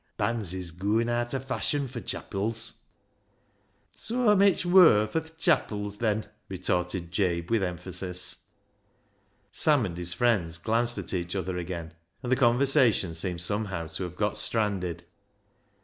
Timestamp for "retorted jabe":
6.49-7.51